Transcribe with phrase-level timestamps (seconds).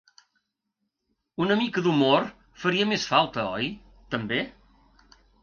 [1.45, 2.25] Una mica d’humor
[2.63, 3.71] faria més falta, oi,
[4.17, 4.43] també?